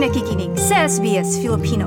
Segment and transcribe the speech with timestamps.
[0.00, 1.84] Nakikinig sa SBS Filipino.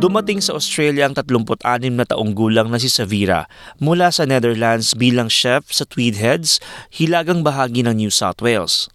[0.00, 1.60] Dumating sa Australia ang 36
[1.92, 3.44] na taong gulang na si Savira
[3.76, 8.88] mula sa Netherlands bilang chef sa Tweed Heads, hilagang bahagi ng New South Wales.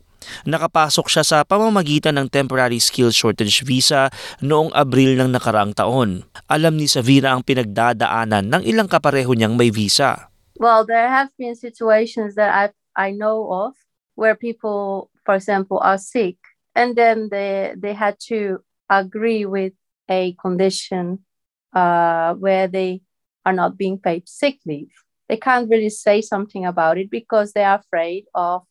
[0.49, 4.09] Nakapasok siya sa pamamagitan ng Temporary Skill Shortage Visa
[4.41, 6.25] noong Abril ng nakaraang taon.
[6.49, 10.33] Alam ni Savira ang pinagdadaanan ng ilang kapareho niyang may visa.
[10.57, 13.77] Well, there have been situations that I I know of
[14.15, 16.37] where people, for example, are sick
[16.75, 19.73] and then they they had to agree with
[20.09, 21.19] a condition
[21.73, 23.01] uh, where they
[23.45, 24.91] are not being paid sick leave.
[25.27, 28.63] They can't really say something about it because they are afraid of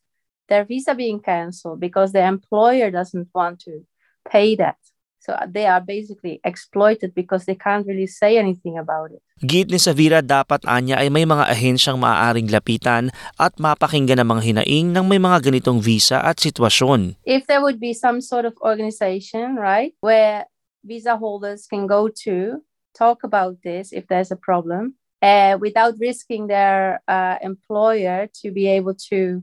[0.47, 3.85] their visa being canceled because the employer doesn't want to
[4.29, 4.77] pay that.
[5.25, 9.25] So they are basically exploited because they can't really say anything about it.
[9.41, 13.09] Git ni Savira dapat anya ay may mga ahensyang maaaring lapitan
[13.41, 17.17] at mapakinggan ang mga hinaing ng may mga ganitong visa at sitwasyon.
[17.25, 20.45] If there would be some sort of organization, right, where
[20.85, 22.61] visa holders can go to
[22.93, 24.93] talk about this if there's a problem
[25.25, 29.41] uh, without risking their uh, employer to be able to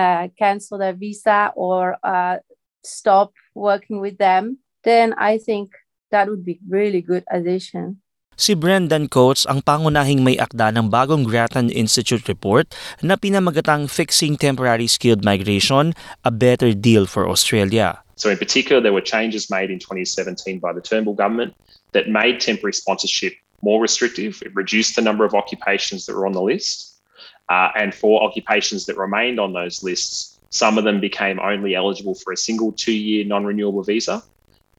[0.00, 2.40] uh, cancel their visa or uh,
[2.82, 5.72] stop working with them, then I think
[6.10, 8.00] that would be really good addition.
[8.40, 12.72] Si Brendan Coates ang pangunahing may akda ng bagong Grattan Institute report
[13.04, 15.92] na pinamagatang Fixing Temporary Skilled Migration,
[16.24, 18.00] a Better Deal for Australia.
[18.16, 21.52] So, in particular, there were changes made in 2017 by the Turnbull government
[21.92, 24.40] that made temporary sponsorship more restrictive.
[24.40, 26.96] It reduced the number of occupations that were on the list.
[27.52, 32.14] Uh, and for occupations that remained on those lists, some of them became only eligible
[32.14, 34.22] for a single two year non renewable visa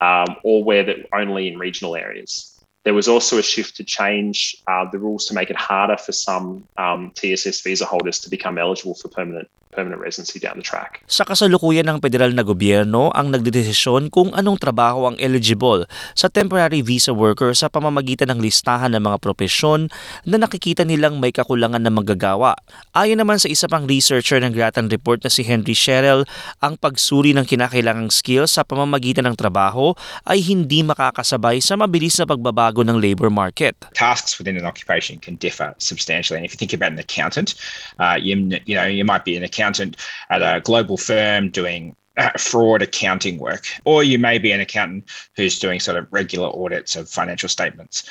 [0.02, 2.51] um, or where that only in regional areas.
[2.84, 6.10] There was also a shift to change uh, the rules to make it harder for
[6.10, 11.00] some um, TSS visa holders to become eligible for permanent permanent residency down the track.
[11.08, 16.84] Sa kasalukuyan ng federal na gobyerno ang nagdedesisyon kung anong trabaho ang eligible sa temporary
[16.84, 19.88] visa worker sa pamamagitan ng listahan ng mga propesyon
[20.28, 22.52] na nakikita nilang may kakulangan na magagawa.
[22.92, 26.28] Ayon naman sa isa pang researcher ng Grattan Report na si Henry Sherrill,
[26.60, 29.96] ang pagsuri ng kinakailangang skills sa pamamagitan ng trabaho
[30.28, 33.76] ay hindi makakasabay sa mabilis na pagbabago ng labor market.
[33.94, 36.38] tasks within an occupation can differ substantially.
[36.38, 37.54] And if you think about an accountant,
[37.98, 39.96] uh, you, you know, you might be an accountant
[40.30, 45.04] at a global firm doing uh, fraud accounting work, or you may be an accountant
[45.36, 48.04] who's doing sort of regular audits of financial statements.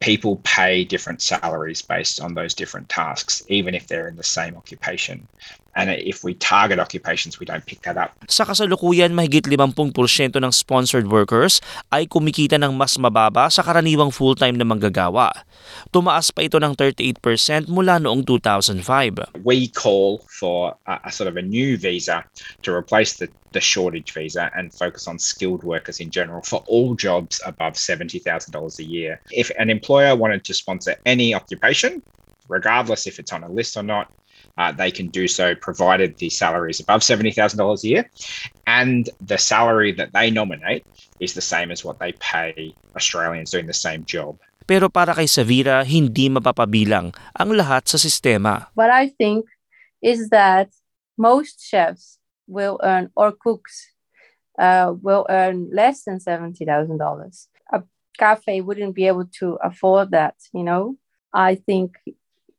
[0.00, 4.56] People pay different salaries based on those different tasks, even if they're in the same
[4.56, 5.26] occupation.
[5.78, 8.10] And if we target occupations, we don't pick that up.
[8.26, 9.94] Sa kasalukuyan, mahigit 50%
[10.34, 11.62] ng sponsored workers
[11.94, 15.30] ay kumikita ng mas mababa sa karaniwang full-time na manggagawa.
[15.94, 19.38] Tumaas pa ito ng 38% mula noong 2005.
[19.46, 22.26] We call for a, a sort of a new visa
[22.66, 26.98] to replace the, the shortage visa and focus on skilled workers in general for all
[26.98, 29.22] jobs above $70,000 a year.
[29.30, 32.02] If an employer wanted to sponsor any occupation,
[32.50, 34.10] regardless if it's on a list or not,
[34.58, 38.04] uh, they can do so provided the salary is above $70,000 a year
[38.66, 40.86] and the salary that they nominate
[41.18, 44.38] is the same as what they pay Australians doing the same job.
[44.70, 48.70] Pero para kay Savira, hindi mapapabilang ang lahat sa sistema.
[48.78, 49.50] What I think
[49.98, 50.70] is that
[51.18, 53.90] most chefs will earn, or cooks
[54.58, 56.94] uh, will earn less than $70,000.
[57.72, 57.82] A
[58.18, 60.96] cafe wouldn't be able to afford that, you know?
[61.32, 61.98] I think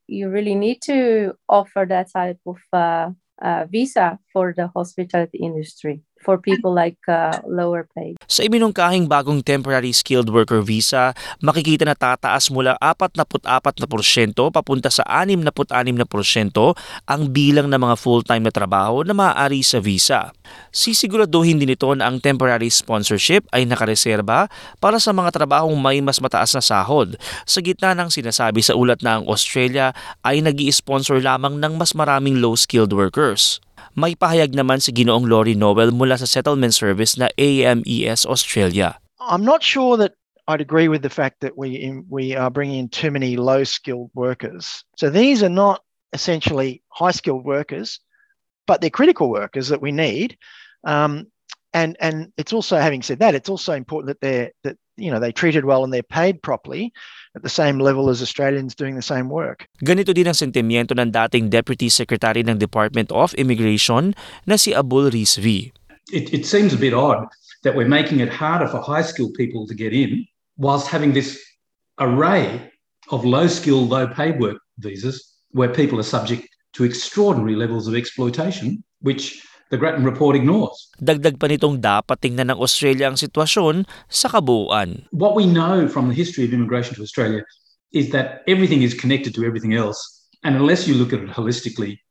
[0.06, 6.02] you really need to offer that type of uh, uh, visa for the hospitality industry
[6.22, 8.16] for people like uh, lower paid.
[8.30, 11.12] Sa ibinungkahing bagong temporary skilled worker visa,
[11.42, 13.42] makikita na tataas mula 44%
[14.54, 16.06] papunta sa 66%
[17.10, 20.30] ang bilang ng mga full-time na trabaho na maaari sa visa.
[20.70, 24.46] Sisiguraduhin din ito na ang temporary sponsorship ay nakareserba
[24.78, 29.02] para sa mga trabahong may mas mataas na sahod sa gitna ng sinasabi sa ulat
[29.02, 29.90] na ang Australia
[30.22, 33.58] ay nag sponsor lamang ng mas maraming low-skilled workers.
[33.92, 38.96] May pahayag naman si Ginoong Lori Noel mula sa settlement service na AMES Australia.
[39.20, 40.16] I'm not sure that
[40.48, 43.64] I'd agree with the fact that we in, we are bringing in too many low
[43.64, 44.84] skilled workers.
[44.96, 48.00] So these are not essentially high skilled workers,
[48.66, 50.36] but they're critical workers that we need.
[50.84, 51.28] Um,
[51.72, 55.20] and and it's also having said that, it's also important that they're that you know
[55.20, 56.92] they're treated well and they're paid properly
[57.34, 59.68] at the same level as Australians doing the same work.
[59.84, 64.12] Ganito din ang sentimiento ng dating Deputy Secretary ng Department of Immigration
[64.44, 65.72] na si Abul Rizvi.
[66.12, 67.26] it, it seems a bit odd
[67.62, 71.42] that we're making it harder for high skilled people to get in whilst having this
[71.98, 72.70] array
[73.10, 77.94] of low skilled, low paid work visas where people are subject to extraordinary levels of
[77.94, 80.92] exploitation, which the Grattan report ignores.
[81.00, 85.08] Dagdag pa nitong dapat tingnan ng Australia ang sitwasyon sa kabuuan.
[85.16, 87.40] What we know from the history of immigration to Australia
[87.96, 89.96] is that everything is connected to everything else.
[90.44, 92.04] And unless you look at it holistically,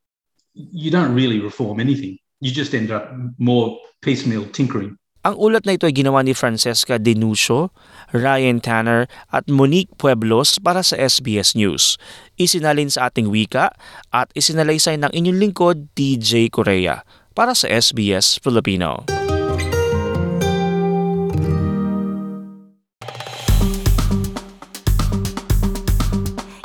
[0.58, 2.18] you don't really reform anything.
[2.42, 4.98] You just end up more piecemeal tinkering.
[5.22, 7.70] Ang ulat na ito ay ginawa ni Francesca Denucio,
[8.10, 11.94] Ryan Tanner at Monique Pueblos para sa SBS News.
[12.42, 13.70] Isinalin sa ating wika
[14.10, 19.08] at isinalaysay ng inyong lingkod TJ Korea para sa SBS Filipino.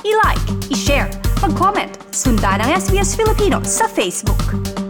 [0.04, 1.08] I-like, i-share,
[1.40, 4.87] mag-comment, sundan ang SBS Filipino sa Facebook.